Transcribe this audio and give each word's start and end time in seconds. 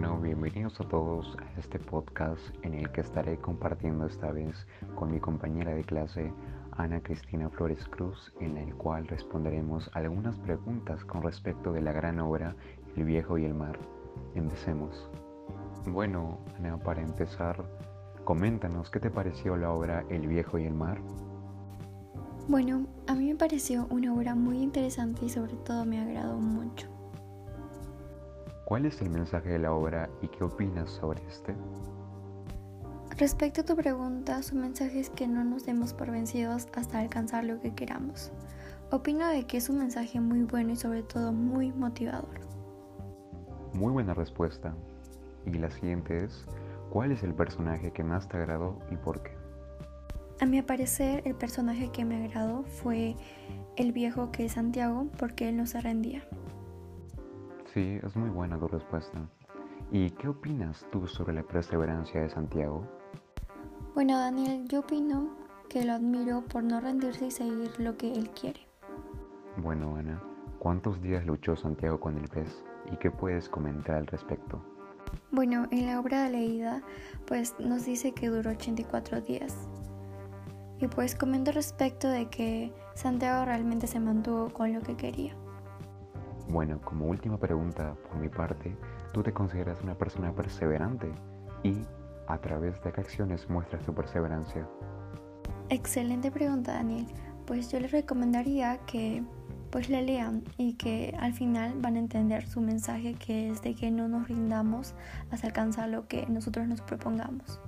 Bueno, 0.00 0.18
bienvenidos 0.18 0.80
a 0.80 0.88
todos 0.88 1.36
a 1.36 1.60
este 1.60 1.78
podcast 1.78 2.40
en 2.62 2.72
el 2.72 2.90
que 2.90 3.02
estaré 3.02 3.36
compartiendo 3.36 4.06
esta 4.06 4.32
vez 4.32 4.66
con 4.94 5.12
mi 5.12 5.20
compañera 5.20 5.74
de 5.74 5.84
clase 5.84 6.32
Ana 6.72 7.02
Cristina 7.02 7.50
Flores 7.50 7.86
Cruz, 7.90 8.32
en 8.40 8.56
el 8.56 8.74
cual 8.76 9.06
responderemos 9.08 9.90
algunas 9.92 10.38
preguntas 10.38 11.04
con 11.04 11.22
respecto 11.22 11.70
de 11.74 11.82
la 11.82 11.92
gran 11.92 12.18
obra 12.18 12.56
El 12.96 13.04
viejo 13.04 13.36
y 13.36 13.44
el 13.44 13.52
mar. 13.52 13.78
Empecemos. 14.34 15.10
Bueno, 15.84 16.38
Ana, 16.56 16.78
para 16.78 17.02
empezar, 17.02 17.62
coméntanos 18.24 18.88
qué 18.90 19.00
te 19.00 19.10
pareció 19.10 19.54
la 19.58 19.70
obra 19.70 20.06
El 20.08 20.28
viejo 20.28 20.56
y 20.56 20.64
el 20.64 20.72
mar. 20.72 20.98
Bueno, 22.48 22.86
a 23.06 23.14
mí 23.14 23.28
me 23.28 23.36
pareció 23.36 23.86
una 23.90 24.14
obra 24.14 24.34
muy 24.34 24.62
interesante 24.62 25.26
y 25.26 25.28
sobre 25.28 25.56
todo 25.56 25.84
me 25.84 26.00
agradó 26.00 26.38
mucho. 26.38 26.88
¿Cuál 28.70 28.86
es 28.86 29.02
el 29.02 29.10
mensaje 29.10 29.48
de 29.48 29.58
la 29.58 29.72
obra 29.72 30.08
y 30.22 30.28
qué 30.28 30.44
opinas 30.44 30.90
sobre 30.90 31.20
este? 31.26 31.56
Respecto 33.18 33.62
a 33.62 33.64
tu 33.64 33.74
pregunta, 33.74 34.44
su 34.44 34.54
mensaje 34.54 35.00
es 35.00 35.10
que 35.10 35.26
no 35.26 35.42
nos 35.42 35.66
demos 35.66 35.92
por 35.92 36.12
vencidos 36.12 36.68
hasta 36.76 37.00
alcanzar 37.00 37.42
lo 37.42 37.60
que 37.60 37.74
queramos. 37.74 38.30
Opino 38.92 39.26
de 39.26 39.44
que 39.44 39.56
es 39.56 39.70
un 39.70 39.78
mensaje 39.78 40.20
muy 40.20 40.44
bueno 40.44 40.70
y 40.70 40.76
sobre 40.76 41.02
todo 41.02 41.32
muy 41.32 41.72
motivador. 41.72 42.30
Muy 43.72 43.90
buena 43.90 44.14
respuesta. 44.14 44.72
Y 45.46 45.54
la 45.54 45.72
siguiente 45.72 46.22
es, 46.22 46.46
¿cuál 46.90 47.10
es 47.10 47.24
el 47.24 47.34
personaje 47.34 47.90
que 47.90 48.04
más 48.04 48.28
te 48.28 48.36
agradó 48.36 48.78
y 48.92 48.94
por 48.94 49.20
qué? 49.20 49.32
A 50.40 50.46
mi 50.46 50.62
parecer, 50.62 51.22
el 51.24 51.34
personaje 51.34 51.90
que 51.90 52.04
me 52.04 52.24
agradó 52.24 52.62
fue 52.62 53.16
el 53.74 53.90
viejo 53.90 54.30
que 54.30 54.44
es 54.44 54.52
Santiago 54.52 55.08
porque 55.18 55.48
él 55.48 55.56
no 55.56 55.66
se 55.66 55.80
rendía. 55.80 56.22
Sí, 57.72 58.00
es 58.02 58.16
muy 58.16 58.28
buena 58.30 58.58
tu 58.58 58.66
respuesta. 58.66 59.20
¿Y 59.92 60.10
qué 60.10 60.26
opinas 60.26 60.84
tú 60.90 61.06
sobre 61.06 61.34
la 61.34 61.44
perseverancia 61.44 62.20
de 62.20 62.28
Santiago? 62.28 62.84
Bueno, 63.94 64.18
Daniel, 64.18 64.66
yo 64.66 64.80
opino 64.80 65.36
que 65.68 65.84
lo 65.84 65.92
admiro 65.92 66.42
por 66.42 66.64
no 66.64 66.80
rendirse 66.80 67.26
y 67.26 67.30
seguir 67.30 67.78
lo 67.78 67.96
que 67.96 68.12
él 68.12 68.30
quiere. 68.30 68.66
Bueno, 69.56 69.94
Ana, 69.94 70.20
¿cuántos 70.58 71.00
días 71.00 71.24
luchó 71.24 71.54
Santiago 71.54 72.00
con 72.00 72.18
el 72.18 72.28
pez 72.28 72.64
y 72.90 72.96
qué 72.96 73.12
puedes 73.12 73.48
comentar 73.48 73.96
al 73.96 74.06
respecto? 74.08 74.60
Bueno, 75.30 75.68
en 75.70 75.86
la 75.86 76.00
obra 76.00 76.24
de 76.24 76.30
leída, 76.30 76.82
pues 77.26 77.54
nos 77.60 77.84
dice 77.84 78.12
que 78.12 78.30
duró 78.30 78.50
84 78.50 79.20
días. 79.20 79.68
Y 80.80 80.88
pues 80.88 81.14
comento 81.14 81.52
respecto 81.52 82.08
de 82.08 82.26
que 82.26 82.72
Santiago 82.94 83.44
realmente 83.44 83.86
se 83.86 84.00
mantuvo 84.00 84.50
con 84.50 84.72
lo 84.72 84.80
que 84.80 84.96
quería. 84.96 85.36
Bueno, 86.50 86.80
como 86.80 87.06
última 87.06 87.38
pregunta 87.38 87.94
por 88.08 88.16
mi 88.16 88.28
parte, 88.28 88.76
¿tú 89.12 89.22
te 89.22 89.32
consideras 89.32 89.80
una 89.82 89.94
persona 89.94 90.32
perseverante? 90.32 91.12
¿Y 91.62 91.82
a 92.26 92.38
través 92.38 92.82
de 92.82 92.92
qué 92.92 93.00
acciones 93.00 93.48
muestras 93.48 93.84
tu 93.84 93.94
perseverancia? 93.94 94.68
Excelente 95.68 96.32
pregunta, 96.32 96.72
Daniel. 96.72 97.06
Pues 97.46 97.70
yo 97.70 97.78
les 97.78 97.92
recomendaría 97.92 98.78
que 98.78 99.22
pues 99.70 99.88
la 99.88 100.02
lean 100.02 100.42
y 100.56 100.74
que 100.74 101.16
al 101.20 101.34
final 101.34 101.74
van 101.78 101.94
a 101.94 102.00
entender 102.00 102.48
su 102.48 102.60
mensaje 102.60 103.14
que 103.14 103.50
es 103.50 103.62
de 103.62 103.76
que 103.76 103.92
no 103.92 104.08
nos 104.08 104.26
rindamos 104.26 104.94
hasta 105.30 105.46
alcanzar 105.46 105.88
lo 105.88 106.08
que 106.08 106.26
nosotros 106.26 106.66
nos 106.66 106.80
propongamos. 106.80 107.60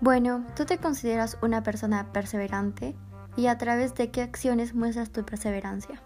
Bueno, 0.00 0.46
¿tú 0.54 0.66
te 0.66 0.78
consideras 0.78 1.36
una 1.42 1.64
persona 1.64 2.12
perseverante? 2.12 2.94
¿Y 3.36 3.48
a 3.48 3.58
través 3.58 3.96
de 3.96 4.12
qué 4.12 4.22
acciones 4.22 4.72
muestras 4.72 5.10
tu 5.10 5.24
perseverancia? 5.24 6.00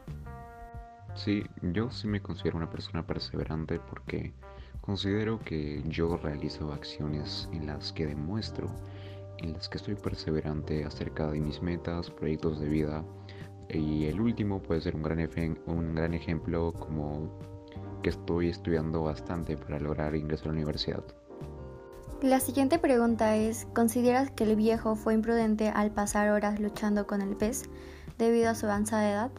Sí, 1.14 1.44
yo 1.62 1.90
sí 1.90 2.08
me 2.08 2.20
considero 2.20 2.56
una 2.56 2.68
persona 2.68 3.06
perseverante 3.06 3.78
porque 3.78 4.32
considero 4.80 5.38
que 5.38 5.82
yo 5.86 6.16
realizo 6.16 6.72
acciones 6.72 7.48
en 7.52 7.66
las 7.66 7.92
que 7.92 8.06
demuestro, 8.06 8.69
en 9.38 9.53
las 9.53 9.69
que 9.69 9.78
estoy 9.78 9.94
perseverante 9.94 10.84
acerca 10.84 11.30
de 11.30 11.41
mis 11.41 11.62
metas, 11.62 12.10
proyectos 12.10 12.60
de 12.60 12.69
vida. 12.69 13.04
Y 13.69 14.06
el 14.06 14.20
último 14.20 14.60
puede 14.60 14.80
ser 14.80 14.97
un 14.97 15.03
gran, 15.04 15.28
un 15.66 15.94
gran 15.94 16.14
ejemplo 16.14 16.72
como 16.72 17.38
que 18.03 18.10
estoy 18.10 18.48
estudiando 18.48 19.04
bastante 19.04 19.56
para 19.56 19.78
lograr 19.78 20.14
ingresar 20.16 20.48
a 20.48 20.50
la 20.50 20.54
universidad. 20.54 21.04
La 22.22 22.41
siguiente 22.41 22.78
pregunta 22.78 23.36
es, 23.36 23.66
¿consideras 23.74 24.30
que 24.30 24.44
el 24.44 24.56
viejo 24.56 24.97
fue 24.97 25.14
imprudente 25.14 25.69
al 25.69 25.91
pasar 25.92 26.30
horas 26.30 26.58
luchando 26.58 27.06
con 27.06 27.22
el 27.22 27.36
pez 27.36 27.70
debido 28.19 28.50
a 28.50 28.54
su 28.54 28.66
avanzada 28.66 29.10
edad? 29.10 29.30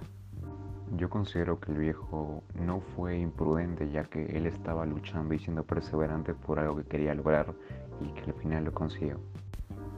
Yo 0.93 1.09
considero 1.09 1.59
que 1.59 1.71
el 1.71 1.79
viejo 1.79 2.43
no 2.59 2.79
fue 2.95 3.17
imprudente 3.17 3.89
ya 3.89 4.03
que 4.05 4.25
él 4.37 4.45
estaba 4.45 4.85
luchando 4.85 5.33
y 5.33 5.39
siendo 5.39 5.63
perseverante 5.63 6.33
por 6.33 6.59
algo 6.59 6.77
que 6.77 6.83
quería 6.83 7.13
lograr 7.13 7.53
y 8.01 8.07
que 8.13 8.31
al 8.31 8.33
final 8.33 8.65
lo 8.65 8.73
consiguió. 8.73 9.19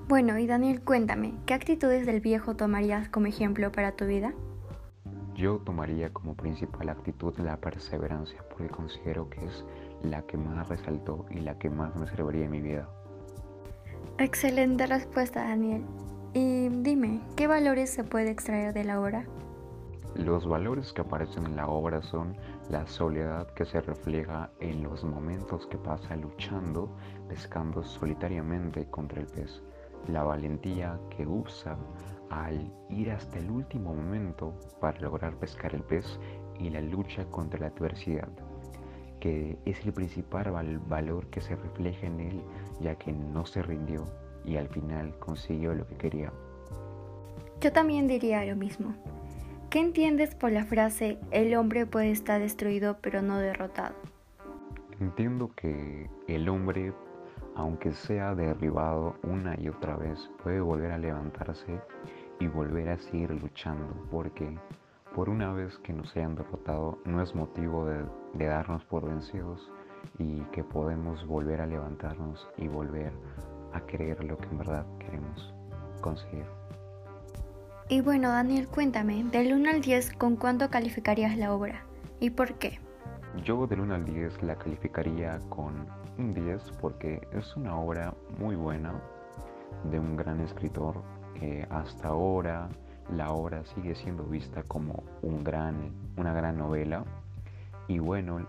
Bueno, 0.08 0.38
y 0.40 0.48
Daniel, 0.48 0.82
cuéntame, 0.82 1.34
¿qué 1.46 1.54
actitudes 1.54 2.06
del 2.06 2.22
viejo 2.22 2.56
tomarías 2.56 3.10
como 3.10 3.28
ejemplo 3.28 3.72
para 3.74 3.92
tu 3.92 4.06
vida? 4.06 4.34
Yo 5.36 5.58
tomaría 5.58 6.10
como 6.12 6.34
principal 6.34 6.90
actitud 6.90 7.38
la 7.38 7.58
perseverancia 7.58 8.44
porque 8.50 8.70
considero 8.70 9.30
que 9.30 9.46
es 9.46 9.66
la 10.02 10.22
que 10.24 10.38
más 10.38 10.68
resaltó 10.70 11.26
y 11.30 11.42
la 11.42 11.60
que 11.60 11.70
más 11.70 11.96
me 11.96 12.08
serviría 12.08 12.46
en 12.46 12.52
mi 12.52 12.62
vida. 12.62 12.90
Excelente 14.18 14.88
respuesta, 14.88 15.44
Daniel. 15.44 15.84
Y 16.34 16.70
dime, 16.70 17.22
¿qué 17.36 17.46
valores 17.46 17.90
se 17.90 18.04
puede 18.04 18.32
extraer 18.32 18.74
de 18.74 18.84
la 18.84 19.00
obra? 19.00 19.26
Los 20.16 20.48
valores 20.48 20.94
que 20.94 21.02
aparecen 21.02 21.46
en 21.46 21.56
la 21.56 21.68
obra 21.68 22.02
son 22.02 22.36
la 22.70 22.88
soledad 22.88 23.48
que 23.54 23.66
se 23.66 23.82
refleja 23.82 24.50
en 24.60 24.84
los 24.84 25.04
momentos 25.04 25.68
que 25.68 25.78
pasa 25.78 26.16
luchando, 26.16 26.90
pescando 27.28 27.84
solitariamente 27.84 28.90
contra 28.90 29.22
el 29.22 29.28
pez, 29.28 29.62
la 30.08 30.24
valentía 30.24 31.00
que 31.16 31.28
usa 31.28 31.78
al 32.30 32.72
ir 32.90 33.12
hasta 33.12 33.40
el 33.40 33.52
último 33.52 33.94
momento 33.94 34.54
para 34.82 35.00
lograr 35.00 35.36
pescar 35.36 35.76
el 35.76 35.84
pez 35.84 36.20
y 36.60 36.70
la 36.70 36.82
lucha 36.82 37.26
contra 37.26 37.60
la 37.60 37.68
adversidad, 37.68 38.30
que 39.20 39.58
es 39.66 39.86
el 39.86 39.94
principal 39.94 40.52
valor 40.88 41.28
que 41.28 41.42
se 41.42 41.56
refleja 41.56 42.08
en 42.08 42.20
él 42.20 42.44
ya 42.80 42.96
que 42.96 43.12
no 43.12 43.46
se 43.46 43.62
rindió 43.62 44.06
y 44.46 44.58
al 44.58 44.68
final 44.70 45.18
consiguió 45.20 45.74
lo 45.74 45.86
que 45.88 45.96
quería. 45.96 46.32
Yo 47.60 47.72
también 47.72 48.08
diría 48.08 48.46
lo 48.46 48.56
mismo. 48.56 48.94
¿Qué 49.70 49.82
entiendes 49.82 50.34
por 50.34 50.54
la 50.54 50.64
frase 50.64 51.20
el 51.32 51.54
hombre 51.58 51.86
puede 51.86 52.12
estar 52.12 52.40
destruido 52.40 53.00
pero 53.02 53.22
no 53.22 53.38
derrotado? 53.38 53.96
Entiendo 55.02 55.52
que 55.58 56.10
el 56.30 56.48
hombre, 56.48 56.94
aunque 57.54 57.92
sea 57.92 58.34
derribado 58.34 59.18
una 59.24 59.60
y 59.60 59.68
otra 59.68 59.98
vez, 59.98 60.32
puede 60.42 60.62
volver 60.62 60.94
a 60.94 60.98
levantarse 60.98 61.82
y 62.40 62.48
volver 62.48 62.88
a 62.88 62.98
seguir 62.98 63.32
luchando, 63.32 64.08
porque 64.10 64.58
por 65.14 65.28
una 65.28 65.52
vez 65.52 65.78
que 65.80 65.92
nos 65.92 66.16
hayan 66.16 66.36
derrotado 66.36 67.00
no 67.04 67.22
es 67.22 67.36
motivo 67.36 67.86
de, 67.88 68.06
darnos 68.46 68.86
por 68.86 69.06
vencidos 69.06 69.70
y 70.18 70.44
que 70.54 70.64
podemos 70.64 71.28
volver 71.28 71.60
a 71.60 71.68
levantarnos 71.68 72.48
y 72.56 72.70
volver 72.70 73.12
a 73.74 73.82
creer 73.82 74.24
lo 74.24 74.38
que 74.38 74.48
en 74.48 74.60
verdad 74.60 74.86
queremos 74.98 75.54
conseguir. 76.00 76.46
Y 77.90 78.02
bueno, 78.02 78.32
Daniel, 78.32 78.68
cuéntame, 78.68 79.24
del 79.32 79.54
1 79.54 79.70
al 79.70 79.80
10, 79.80 80.12
¿con 80.18 80.36
cuánto 80.36 80.70
calificarías 80.70 81.38
la 81.38 81.54
obra? 81.54 81.86
¿Y 82.20 82.32
por 82.32 82.56
qué? 82.56 82.82
Yo 83.46 83.66
del 83.66 83.80
1 83.80 83.96
al 83.96 84.04
10 84.04 84.44
la 84.44 84.58
calificaría 84.58 85.40
con 85.48 85.88
un 86.18 86.34
10 86.34 86.74
porque 86.82 87.26
es 87.32 87.56
una 87.56 87.80
obra 87.80 88.14
muy 88.40 88.58
buena 88.58 88.94
de 89.90 90.00
un 90.00 90.18
gran 90.18 90.42
escritor 90.42 91.02
que 91.40 91.66
hasta 91.70 92.10
ahora 92.10 92.68
la 93.16 93.32
obra 93.32 93.64
sigue 93.64 93.96
siendo 93.96 94.26
vista 94.26 94.64
como 94.64 95.06
un 95.22 95.46
gran, 95.46 95.94
una 96.18 96.34
gran 96.34 96.58
novela. 96.58 97.06
Y 97.88 98.00
bueno, 98.00 98.46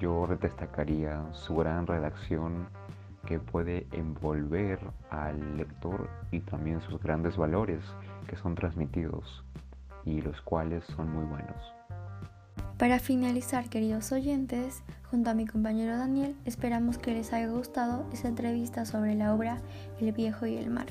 yo 0.00 0.26
destacaría 0.40 1.22
su 1.32 1.56
gran 1.56 1.86
redacción 1.86 2.68
que 3.26 3.38
puede 3.38 3.86
envolver 3.92 4.78
al 5.10 5.56
lector 5.56 6.08
y 6.30 6.40
también 6.40 6.80
sus 6.82 7.00
grandes 7.00 7.36
valores 7.36 7.80
que 8.26 8.36
son 8.36 8.54
transmitidos 8.54 9.44
y 10.04 10.20
los 10.20 10.40
cuales 10.42 10.84
son 10.96 11.10
muy 11.12 11.24
buenos. 11.24 11.74
Para 12.78 12.98
finalizar, 12.98 13.68
queridos 13.68 14.10
oyentes, 14.10 14.82
junto 15.10 15.30
a 15.30 15.34
mi 15.34 15.46
compañero 15.46 15.96
Daniel, 15.96 16.34
esperamos 16.44 16.98
que 16.98 17.12
les 17.12 17.32
haya 17.32 17.46
gustado 17.46 18.06
esta 18.12 18.28
entrevista 18.28 18.84
sobre 18.84 19.14
la 19.14 19.34
obra 19.34 19.58
El 20.00 20.10
viejo 20.12 20.46
y 20.46 20.56
el 20.56 20.68
mar. 20.68 20.86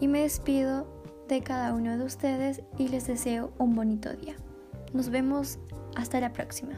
Y 0.00 0.08
me 0.08 0.22
despido 0.22 0.86
de 1.28 1.42
cada 1.42 1.74
uno 1.74 1.96
de 1.96 2.04
ustedes 2.04 2.62
y 2.78 2.88
les 2.88 3.06
deseo 3.06 3.52
un 3.58 3.76
bonito 3.76 4.12
día. 4.14 4.34
Nos 4.92 5.10
vemos 5.10 5.58
hasta 5.94 6.18
la 6.20 6.32
próxima. 6.32 6.74